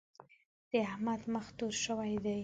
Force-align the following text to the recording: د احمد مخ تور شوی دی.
د 0.69 0.71
احمد 0.89 1.21
مخ 1.33 1.45
تور 1.57 1.73
شوی 1.83 2.13
دی. 2.25 2.39